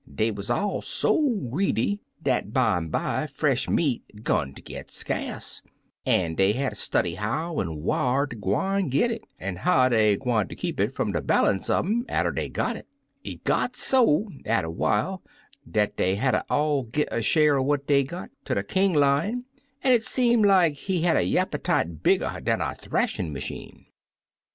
[0.11, 5.61] Dey wuz all so greedy dat bimeby fresh meat 'gun ter git skace,
[6.07, 10.47] an' dey hatter study how an' whar dey gwine git it, an' how dey gwine
[10.47, 12.87] keep it fum de balance un um atter dey got it.
[13.23, 15.21] It got so, atter while,
[15.69, 19.45] dat dey hatter all gi' a sheer er what dey got ter King Lion,
[19.83, 23.85] an' it seem like he had a y'appe tite bigger dan a th'ashin' machine.